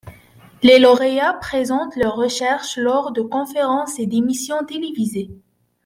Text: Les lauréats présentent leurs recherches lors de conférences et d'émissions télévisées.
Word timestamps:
Les 0.63 0.79
lauréats 0.79 1.33
présentent 1.33 1.95
leurs 1.95 2.15
recherches 2.15 2.75
lors 2.75 3.11
de 3.11 3.21
conférences 3.21 3.99
et 3.99 4.07
d'émissions 4.07 4.65
télévisées. 4.65 5.29